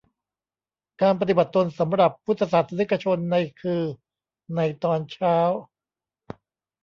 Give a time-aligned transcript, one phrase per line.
[1.01, 3.83] การปฏิบัติตนสำหรับพุทธศาสนิกชนใน คือ
[4.55, 5.37] ในตอนเช้า